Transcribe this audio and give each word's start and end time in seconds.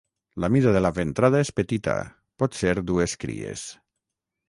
La 0.45 0.47
mida 0.55 0.71
de 0.77 0.81
la 0.85 0.91
ventrada 0.95 1.43
és 1.47 1.53
petita, 1.61 1.95
potser 2.45 2.75
dues 2.91 3.19
cries. 3.27 3.71